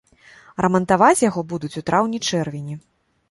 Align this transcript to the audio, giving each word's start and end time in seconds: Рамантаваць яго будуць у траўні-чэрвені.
Рамантаваць 0.65 1.25
яго 1.29 1.43
будуць 1.53 1.73
у 1.81 1.83
траўні-чэрвені. 1.89 2.81